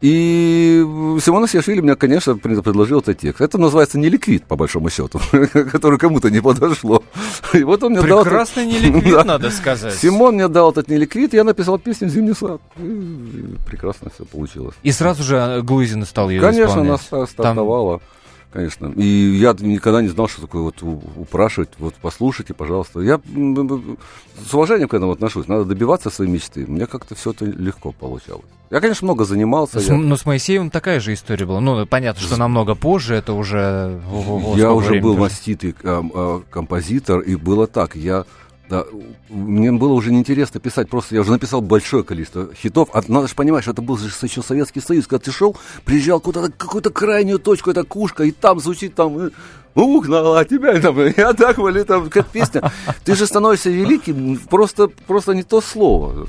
[0.00, 0.82] И
[1.22, 3.42] Симона Сиашвили мне, конечно, предложил этот текст.
[3.42, 5.20] Это называется не ликвид, по большому счету,
[5.52, 7.02] который кому-то не подошло.
[7.52, 8.24] И вот он мне Прекрасный дал...
[8.24, 9.94] Прекрасный неликвид, надо сказать.
[9.94, 12.62] Симон мне дал этот неликвид, я написал песню «Зимний сад».
[12.78, 14.74] И прекрасно все получилось.
[14.82, 17.00] И сразу же Глызина стал ее Конечно, исполнять.
[17.10, 17.98] она стартовала.
[17.98, 18.08] Там
[18.52, 18.92] конечно.
[18.96, 20.82] И я никогда не знал, что такое вот
[21.16, 23.00] упрашивать, вот послушайте, пожалуйста.
[23.00, 23.20] Я
[24.46, 25.48] с уважением к этому отношусь.
[25.48, 26.66] Надо добиваться своей мечты.
[26.66, 28.44] Мне как-то все это легко получалось.
[28.70, 29.80] Я, конечно, много занимался.
[29.80, 29.96] С, я...
[29.96, 31.60] Но с Моисеем такая же история была.
[31.60, 34.00] Ну, понятно, что намного позже, это уже...
[34.12, 37.96] Ого, я уже был маститый э, композитор, и было так.
[37.96, 38.26] Я
[38.70, 38.84] да,
[39.28, 42.88] мне было уже неинтересно писать, просто я уже написал большое количество хитов.
[42.92, 45.08] А надо же понимать, что это был же еще Советский Союз.
[45.08, 49.30] Когда ты шел, приезжал куда-то, какую-то крайнюю точку, это кушка, и там звучит там э,
[49.74, 52.70] угнала тебя, там, я так вали, там, как песня.
[53.04, 56.28] Ты же становишься великим, просто, просто не то слово.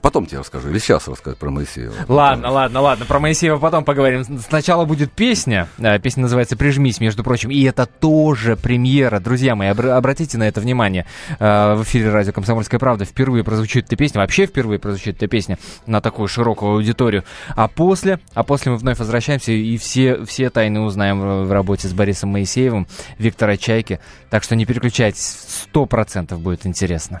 [0.00, 1.92] Потом тебе расскажу, или сейчас рассказать про Моисеева.
[2.06, 2.54] Ладно, потом.
[2.54, 4.24] ладно, ладно, про Моисеева потом поговорим.
[4.24, 9.18] Сначала будет песня, э, песня называется «Прижмись», между прочим, и это тоже премьера.
[9.18, 11.06] Друзья мои, обратите на это внимание.
[11.40, 15.58] Э, в эфире радио «Комсомольская правда» впервые прозвучит эта песня, вообще впервые прозвучит эта песня
[15.86, 17.24] на такую широкую аудиторию.
[17.56, 21.92] А после, а после мы вновь возвращаемся и все, все тайны узнаем в работе с
[21.92, 22.86] Борисом Моисеевым,
[23.18, 23.98] Виктора Чайки.
[24.30, 27.20] Так что не переключайтесь, сто процентов будет интересно.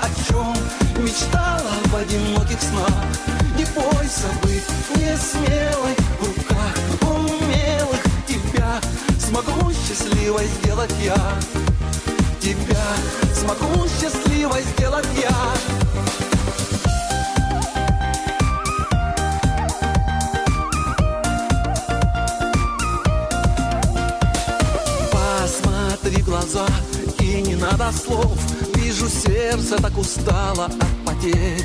[0.00, 0.54] О чем
[1.02, 3.04] мечтала в одиноких снах.
[3.56, 4.64] Не бойся быть
[4.96, 8.02] не смелой В руках умелых.
[8.26, 8.80] Тебя
[9.30, 11.14] Смогу счастливой сделать я.
[12.40, 12.84] Тебя
[13.32, 15.30] смогу счастливой сделать я.
[25.12, 26.66] Посмотри в глаза
[27.20, 28.49] и не надо слов
[29.00, 31.64] Вижу сердце так устало от потерь.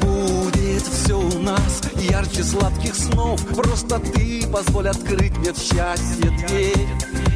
[0.00, 3.40] Будет все у нас ярче сладких снов.
[3.46, 6.88] Просто ты позволь открыть мне в счастье дверь.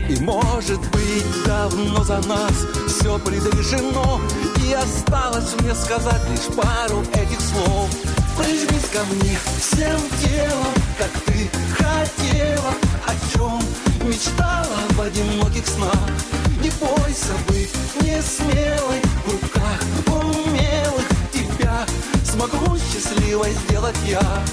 [0.08, 2.52] И может быть давно за нас
[2.88, 4.20] все предрешено.
[4.66, 7.88] И осталось мне сказать лишь пару этих слов.
[8.36, 12.74] Прижмись ко мне всем телом, как ты хотела.
[13.06, 13.60] О чем
[14.04, 16.45] мечтала в одиноких снах
[16.80, 17.70] Не бойся быть
[18.02, 21.86] не смелой В руках умелых тебя
[22.24, 24.44] Смогу счастливой сделать я.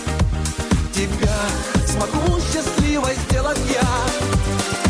[0.94, 1.38] Тебя
[1.86, 4.83] смогу счастливой сделать я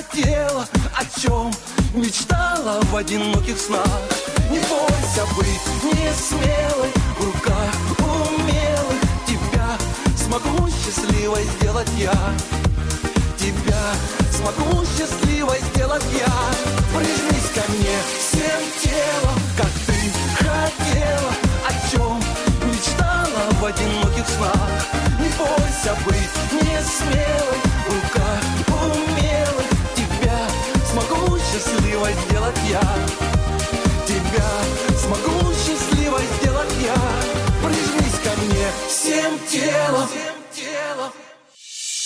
[0.00, 1.50] хотела, о чем
[1.94, 4.00] мечтала в одиноких снах.
[4.50, 9.76] Не бойся быть не смелой, в руках умелых тебя
[10.16, 12.14] смогу счастливой сделать я.
[13.36, 13.82] Тебя
[14.32, 16.32] смогу счастливой сделать я.
[16.96, 20.00] Прижмись ко мне всем телом, как ты
[20.38, 21.32] хотела,
[21.68, 22.16] о чем
[22.68, 24.86] мечтала в одиноких снах.
[25.18, 28.69] Не бойся быть не смелой, в руках
[31.52, 33.09] счастливой сделать я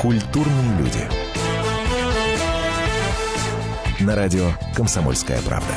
[0.00, 1.00] Культурные люди.
[3.98, 5.74] На радио «Комсомольская правда».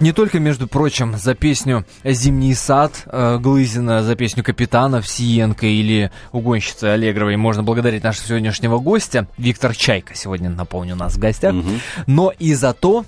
[0.00, 6.10] Не только, между прочим, за песню «Зимний сад» э, Глызина, за песню «Капитана» Всиенко или
[6.32, 9.28] «Угонщицы» Аллегровой можно благодарить нашего сегодняшнего гостя.
[9.38, 11.54] Виктор Чайка сегодня, напомню, у нас в гостях.
[11.54, 11.80] Мгм.
[12.08, 13.04] Но и за то,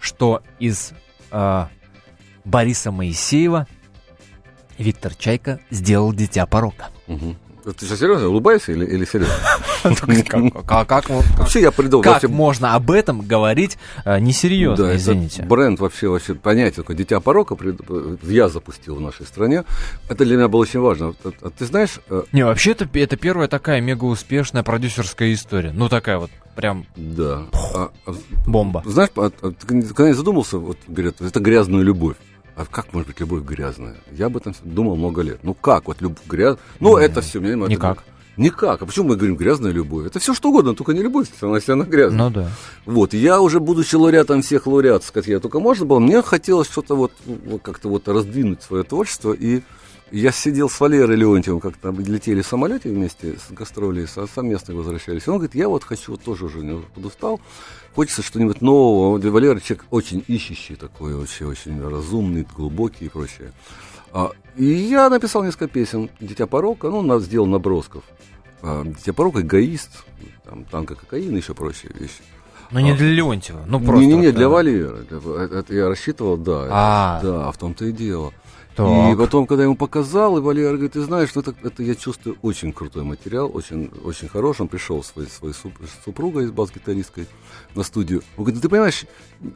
[0.00, 0.92] что из
[1.30, 1.66] э,
[2.44, 3.68] Бориса Моисеева
[4.78, 6.88] Виктор Чайка сделал «Дитя порока».
[7.06, 7.36] Мгм.
[7.64, 8.28] Ты что, серьезно?
[8.28, 9.34] Улыбаешься или, или серьезно?
[11.38, 12.02] Вообще я придумал.
[12.02, 15.42] как можно об этом говорить э, несерьезно, извините?
[15.44, 17.56] бренд вообще, вообще понятие такое «Дитя порока»
[18.22, 19.64] я запустил в нашей стране.
[20.10, 21.14] Это для меня было очень важно.
[21.24, 25.72] А- ты знаешь, э, Не, вообще это, это первая такая мега успешная продюсерская история.
[25.72, 27.44] Ну такая вот прям да.
[27.52, 28.14] А- а
[28.46, 28.82] бомба.
[28.84, 32.16] Знаешь, ты когда не задумался, вот говорят, это грязная любовь.
[32.56, 33.96] А как может быть любовь грязная?
[34.12, 35.40] Я об этом думал много лет.
[35.42, 36.62] Ну как вот любовь грязная?
[36.80, 37.40] Ну это все.
[37.40, 38.04] никак.
[38.36, 38.82] Никак.
[38.82, 40.06] А почему мы говорим грязная любовь?
[40.06, 42.18] Это все что угодно, только не любовь, если она, если она грязная.
[42.18, 42.48] Ну да.
[42.84, 46.96] Вот, я уже, будучи лауреатом всех лауреатов, как я только можно было, мне хотелось что-то
[46.96, 49.62] вот, вот как-то вот раздвинуть свое творчество, и
[50.10, 55.26] я сидел с Валерой Леонтьевым, как-то летели в самолете вместе с гастролей, со- совместно возвращались.
[55.26, 57.40] И он говорит, я вот хочу вот тоже уже не подустал,
[57.94, 59.18] хочется что-нибудь нового.
[59.18, 63.52] Валера человек очень ищущий такой, очень, очень разумный, глубокий и прочее.
[64.12, 68.04] А, и я написал несколько песен «Дитя порока», ну, нас сделал набросков.
[68.62, 70.04] А, «Дитя порока», «Эгоист»,
[70.44, 72.22] там, «Танка кокаин» и еще прочие вещи.
[72.70, 73.64] Но не для Леонтьева.
[73.66, 74.00] Ну просто.
[74.00, 75.04] Не-не-не, вот, для Валеры.
[75.08, 76.68] Для- Это, это я рассчитывал, да.
[76.70, 77.20] А.
[77.22, 78.32] Да, в том-то и дело.
[78.76, 79.12] Так.
[79.12, 81.94] И потом, когда я ему показал, и Валера говорит, ты знаешь, ну это, это я
[81.94, 84.62] чувствую очень крутой материал, очень, очень хороший.
[84.62, 87.28] Он пришел с своей, своей суп- супругой, с бас-гитаристкой
[87.76, 88.22] на студию.
[88.36, 89.04] Он говорит, «Ну, ты понимаешь,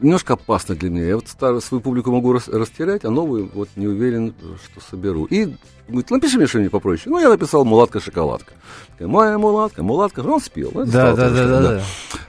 [0.01, 1.05] немножко опасно для меня.
[1.07, 5.25] Я вот старую свою публику могу рас- растерять, а новую вот не уверен, что соберу.
[5.25, 5.53] И
[5.89, 7.11] говорит, напиши мне что-нибудь попроще.
[7.11, 8.53] Ну, я написал «Мулатка-шоколадка».
[8.93, 10.21] Такая, Моя мулатка, мулатка.
[10.21, 10.71] Он спел.
[10.75, 11.83] Да, да, да, да, да.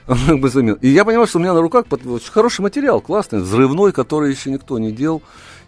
[0.08, 0.74] он как бы заменил.
[0.80, 1.86] И я понимал, что у меня на руках
[2.32, 5.22] хороший материал, классный, взрывной, который еще никто не делал.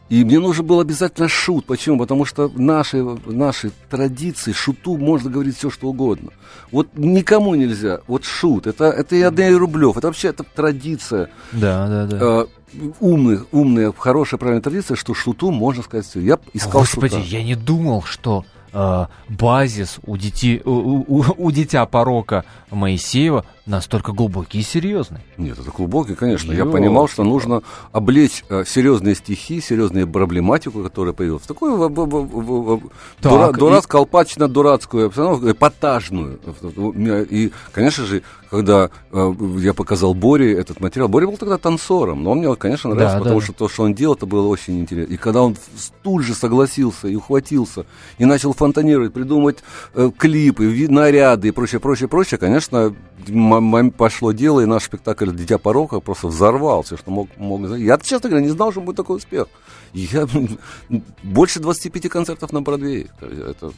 [0.09, 1.65] И мне нужен был обязательно шут.
[1.65, 1.99] Почему?
[1.99, 6.31] Потому что в нашей, в нашей традиции шуту можно говорить все, что угодно.
[6.71, 8.01] Вот никому нельзя.
[8.07, 8.67] Вот шут.
[8.67, 9.97] Это, это и Андрей Рублев.
[9.97, 11.31] Это вообще это традиция.
[11.53, 12.19] Да, да, да.
[12.21, 12.47] Э,
[13.01, 16.21] умных, умная, хорошая, правильная традиция, что шуту можно сказать все.
[16.21, 17.27] Я искал Господи, шута.
[17.29, 20.71] я не думал, что э, базис у, дети, у,
[21.21, 25.21] у- у дитя порока Моисеева настолько глубокий и серьезный.
[25.37, 26.51] Нет, это глубокий, конечно.
[26.53, 26.73] Я Ёлки.
[26.73, 32.77] понимал, что нужно облечь э, серьезные стихи, серьезную проблематику, которая появилась, такую в- в- в-
[32.77, 36.39] в- Так, дура, и- дурацко-колпачно-дурацкую обстановку, эпатажную.
[37.31, 42.33] И, конечно же, когда э, я показал Боре этот материал, Боря был тогда танцором, но
[42.33, 43.45] он мне, конечно, нравился, Да, потому да.
[43.47, 45.13] что то, что он делал, это было очень интересно.
[45.13, 45.57] И когда он
[46.03, 47.87] тут же согласился и ухватился,
[48.19, 49.59] и начал фонтанировать, придумывать
[49.95, 52.95] э, клипы, наряды и прочее, прочее, прочее, конечно,
[53.97, 57.77] пошло дело, и наш спектакль «Дитя порока» просто взорвал все, что мог, мог.
[57.77, 59.47] Я, честно говоря, не знал, что будет такой успех.
[59.93, 60.27] Я
[61.23, 63.09] больше 25 концертов на Бродвее.
[63.21, 63.73] Это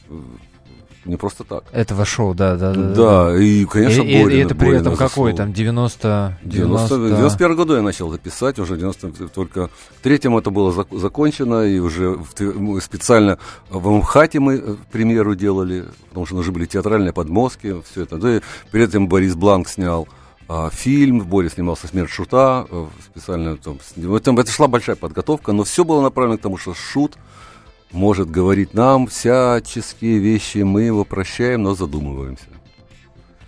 [1.05, 1.63] не просто так.
[1.71, 2.93] Этого шоу, да, да, да.
[3.29, 6.37] Да, и, конечно, и, и- и это при этом какой там 90...
[6.43, 10.49] 90, В 91 году я начал это писать, уже в 90 только в третьем это
[10.49, 13.37] было зак- закончено, и уже в специально
[13.69, 18.17] в МХАТе мы э, премьеру делали, потому что нужны были театральные подмостки, все это.
[18.17, 18.41] Да, и
[18.71, 20.07] перед этим Борис Бланк снял
[20.47, 23.77] а, фильм, Борис снимался «Смерть Шута», э, специально там,
[24.15, 27.17] это, это шла большая подготовка, но все было направлено к тому, что Шут
[27.95, 32.45] может говорить нам всяческие вещи, мы его прощаем, но задумываемся.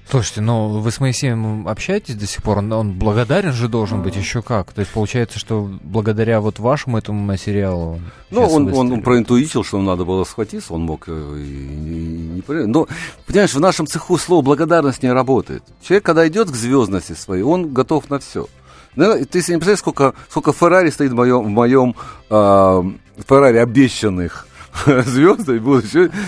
[0.10, 2.60] Слушайте, ну вы с Моисеем общаетесь до сих пор?
[2.60, 4.72] Он, он благодарен же должен быть еще как.
[4.72, 8.00] То есть получается, что благодаря вот вашему этому материалу...
[8.30, 12.41] Ну, он, он, он проинтуитил, что надо было схватиться, он мог э, и, и не
[12.41, 12.68] понять.
[12.68, 12.88] Но,
[13.26, 15.64] понимаешь, в нашем цеху слово благодарность не работает.
[15.82, 18.48] Человек, когда идет к звездности своей, он готов на все.
[18.95, 21.95] Ты себе не представляешь, сколько, сколько Феррари стоит в моем, в моем
[22.30, 22.84] а,
[23.28, 24.47] Феррари обещанных
[24.86, 25.61] звезды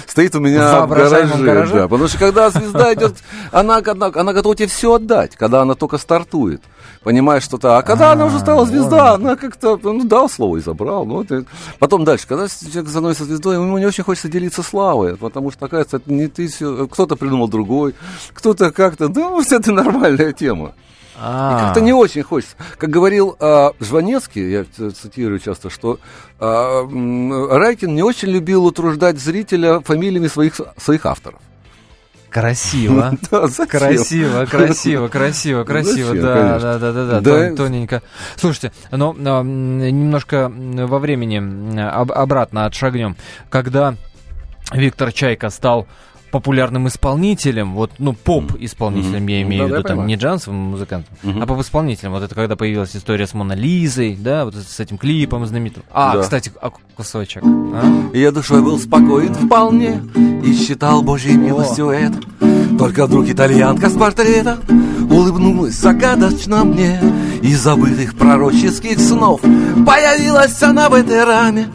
[0.08, 1.44] стоит у меня В гараже.
[1.44, 1.74] гараже?
[1.74, 3.16] Да, потому что когда звезда идет,
[3.52, 6.62] она, она, она готова тебе все отдать, когда она только стартует.
[7.04, 10.62] Понимаешь, что то А когда она уже стала звезда, она как-то, ну, дал слово и
[10.62, 11.06] забрал.
[11.06, 11.46] Ну, это-
[11.80, 16.02] Потом дальше, когда человек становится звездой, ему не очень хочется делиться славой, потому что, оказывается,
[16.08, 17.96] не ты все, кто-то придумал другой,
[18.34, 20.74] кто-то как-то, да, вот это нормальная тема.
[21.20, 22.56] И А, как-то не очень хочется.
[22.78, 26.00] Как говорил а, Жванецкий, я цитирую часто, что
[26.40, 31.40] м, Райкин не очень любил утруждать зрителя фамилиями своих, своих авторов.
[32.30, 33.18] Красиво.
[33.32, 33.48] Да?
[33.68, 37.32] Красиво, красиво, красиво, красиво, Зачем, да, да, да, да, да, Да.
[37.32, 38.02] тон- тоненько.
[38.38, 43.16] Слушайте, но а, немножко во времени об- обратно отшагнем.
[43.50, 43.96] Когда
[44.72, 45.88] Виктор Чайка стал
[46.32, 51.42] популярным исполнителем, вот, ну, поп-исполнителем, я имею в виду, там, не джазовым музыкантом, Мгм.
[51.42, 52.12] а поп-исполнителем.
[52.12, 55.84] Вот это когда появилась история с Мона Лизой, да, вот с этим клипом знаменитым.
[55.92, 56.22] А, Да.
[56.22, 57.44] кстати, а кусочек.
[57.44, 58.10] а?
[58.14, 60.02] Я душой был спокоен вполне
[60.44, 62.18] И считал Божьей милостью это
[62.78, 64.58] Только вдруг итальянка с портрета
[65.20, 66.98] Улыбнулась загадочно мне
[67.42, 69.42] Из забытых пророческих снов.
[69.42, 71.68] Появилась она в этой раме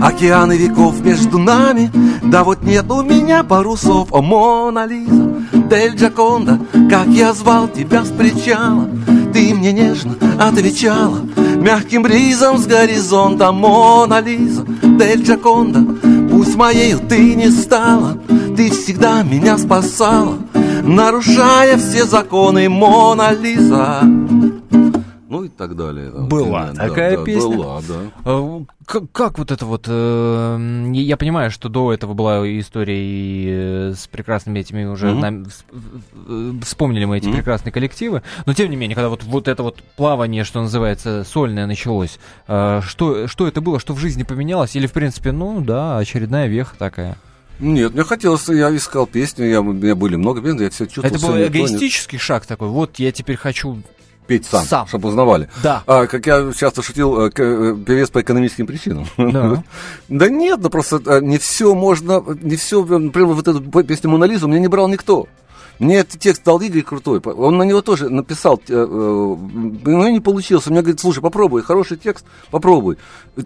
[0.00, 1.90] Океаны веков между нами.
[2.22, 4.12] Да вот нет у меня парусов.
[4.12, 5.32] О, Мона Лиза,
[5.68, 8.88] Дель Джаконда Как я звал тебя с причала
[9.32, 11.18] Ты мне нежно отвечала
[11.56, 13.50] Мягким бризом с горизонта.
[13.50, 15.84] Мона Лиза, Дель Джаконда
[16.30, 18.16] Пусть моею ты не стала.
[18.56, 20.38] Ты всегда меня спасала
[20.84, 26.10] Нарушая все законы Мона Лиза Ну и так далее.
[26.10, 27.56] Была Да, такая да, песня?
[27.56, 27.80] Была,
[28.24, 28.64] да.
[28.84, 29.84] Как, как вот это вот...
[29.88, 35.12] э, я понимаю, что до этого была история и э, с прекрасными этими уже...
[35.12, 35.20] Мгм.
[35.20, 35.46] нам-
[36.62, 37.36] вспомнили мы эти Мгм.
[37.36, 38.22] прекрасные коллективы.
[38.44, 42.18] Но тем не менее, когда вот, вот это вот плавание, что называется, сольное началось,
[42.48, 44.74] э, что, что это было, что в жизни поменялось?
[44.74, 47.16] Или, в принципе, ну да, очередная веха такая?
[47.60, 51.16] Нет, мне хотелось, я искал песню, я, у меня были много песен, я все чувствовал.
[51.16, 52.68] это был эгоистический шаг такой.
[52.68, 53.82] Вот я теперь хочу...
[54.28, 54.86] Петь сам, Сам.
[54.86, 55.48] чтобы узнавали.
[55.64, 55.82] Да.
[55.84, 59.06] А, как я часто шутил, э, э, певец по экономическим причинам.
[59.16, 59.64] Да.
[60.08, 64.46] Да нет, ну просто э, не все можно, не все, например, вот эту песню Монолизу
[64.46, 65.26] мне не брал никто.
[65.82, 70.20] Мне этот текст дал Игорь Крутой, он на него тоже написал, э, э, ну не
[70.20, 72.98] получился, мне говорит, слушай, попробуй, хороший текст, попробуй.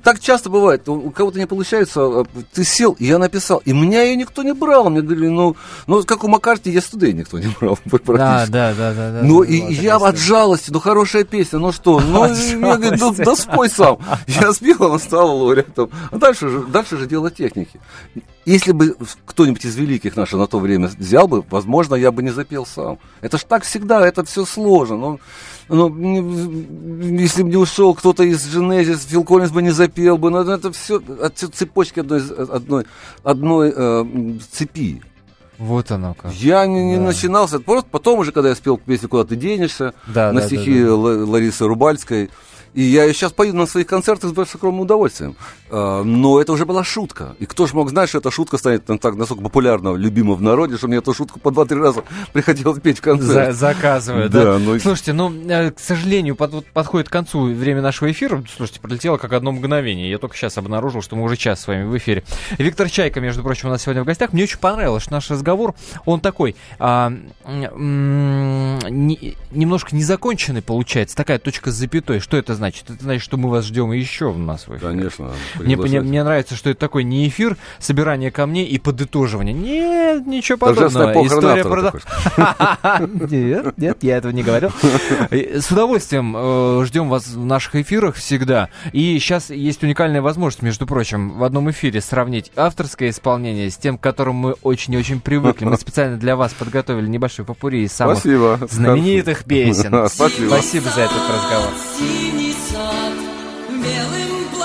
[0.02, 4.02] Так часто бывает, у кого-то не получается, э, ты сел, и я написал, и меня
[4.02, 5.56] ее никто не брал, мне говорили, ну,
[5.86, 8.52] ну как у Маккарти, я студей никто не брал практически.
[8.52, 9.12] да, да, да.
[9.12, 12.98] да, Ну, да, и я от жалости, ну, хорошая песня, ну что, ну, я говорю,
[12.98, 13.98] да, да спой сам.
[14.26, 15.88] Я спел, он стал лауреатом.
[16.10, 17.80] А дальше же, дальше же дело техники.
[18.44, 22.32] Если бы кто-нибудь из великих наших на то время взял бы, возможно, я бы не
[22.32, 22.98] запел сам.
[23.22, 24.96] Это ж так всегда, это все сложно.
[24.96, 25.18] Ну,
[25.68, 30.30] ну, не- если бы не ушел кто-то из Женезис, Фил Коллинз бы не запел бы.
[30.30, 32.20] Ну, это все от цепочки одной,
[32.52, 32.84] одной,
[33.24, 34.04] одной э,
[34.52, 35.00] цепи.
[35.58, 36.32] Вот оно как.
[36.34, 37.02] Я не, не Да.
[37.02, 40.80] начинался, просто потом уже, когда я спел песню «Куда ты денешься», Да, на да, стихи
[40.82, 40.94] да, да.
[40.94, 42.28] Ла- Ларисы Рубальской,
[42.76, 45.34] и я сейчас пою на своих концертах с большим огромным удовольствием.
[45.70, 47.34] А, Но это уже была шутка.
[47.40, 50.42] И кто же мог знать, что эта шутка станет там так настолько популярна, любима в
[50.42, 53.52] народе, что мне эту шутку по два-три раза приходилось петь в За- концерте.
[53.54, 54.58] заказывают, Да, да?
[54.58, 58.44] ну и- Слушайте, ну, э, к сожалению, под- подходит к концу время нашего эфира.
[58.56, 60.10] Слушайте, пролетело как одно мгновение.
[60.10, 62.22] Я только сейчас обнаружил, что мы уже час с вами в эфире.
[62.58, 64.32] Виктор Чайка, между прочим, у нас сегодня в гостях.
[64.34, 65.74] Мне очень понравилось что наш разговор.
[66.04, 67.10] Он такой а,
[67.44, 71.16] м, не- немножко незаконченный получается.
[71.16, 72.20] Такая точка с запятой.
[72.20, 72.65] Что это значит?
[72.68, 74.80] Это значит, что мы вас ждем еще у нас в эфире.
[74.80, 75.30] Конечно.
[75.56, 79.54] Мне, мне, мне нравится, что это такой не эфир, собирание камней и подытоживание.
[79.54, 81.12] Нет, ничего подобного.
[81.26, 81.92] История прода-
[83.30, 84.70] Нет, нет, я этого не говорил.
[85.30, 88.68] С удовольствием э, ждем вас в наших эфирах всегда.
[88.92, 93.98] И сейчас есть уникальная возможность, между прочим, в одном эфире сравнить авторское исполнение с тем,
[93.98, 95.64] к которому мы очень и очень привыкли.
[95.64, 98.58] Мы специально для вас подготовили небольшой попури из самых Спасибо.
[98.70, 100.08] знаменитых песен.
[100.08, 100.48] Спасибо.
[100.48, 101.70] Спасибо за этот разговор.
[101.96, 103.16] Синий сад
[103.82, 104.55] белым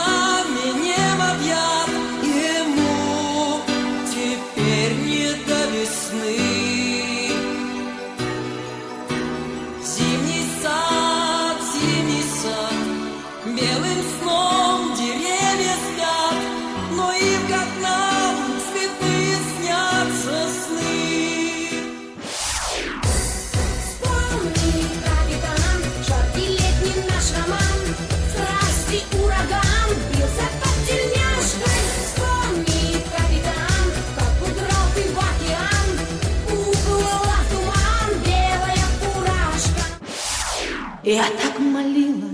[41.13, 42.29] Я так молила,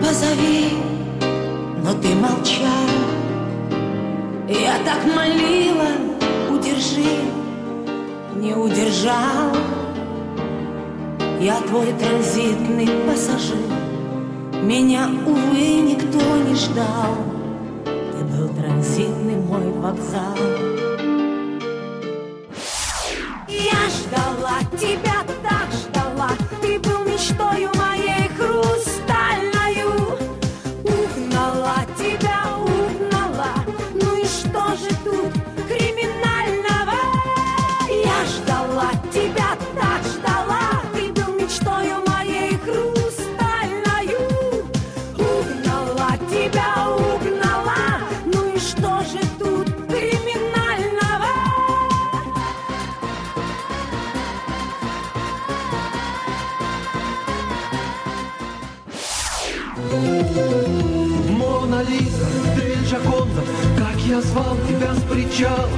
[0.00, 0.70] позови,
[1.82, 2.88] но ты молчал.
[4.48, 5.90] Я так молила,
[6.50, 7.26] удержи,
[8.36, 9.54] не удержал.
[11.38, 13.68] Я твой транзитный пассажир,
[14.62, 17.18] меня, увы, никто не ждал.
[17.84, 20.38] Ты был транзитный мой вокзал.
[23.46, 25.13] Я ждала тебя,
[27.36, 27.83] был мечтою моей
[65.24, 65.68] причала,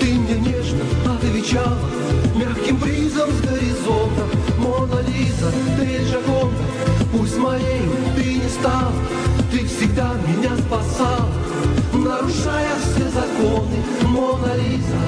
[0.00, 1.78] ты мне нежно отвечала,
[2.34, 4.22] мягким бризом с горизонта.
[4.58, 6.64] Мона Лиза, ты Джаконда,
[7.12, 7.82] пусть моей
[8.16, 8.92] ты не стала,
[9.50, 11.28] ты всегда меня спасала,
[11.92, 13.76] нарушая все законы.
[14.02, 15.00] Мона Лиза.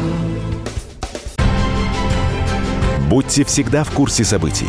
[3.09, 4.68] Будьте всегда в курсе событий.